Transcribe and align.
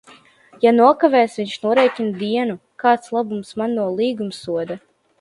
Ja 0.63 0.71
nokavēs 0.77 1.35
viņš 1.41 1.53
norēķina 1.67 2.17
dienu, 2.23 2.57
Kāds 2.87 3.15
labums 3.19 3.57
man 3.63 3.81
no 3.81 3.89
līgumsoda? 4.03 4.85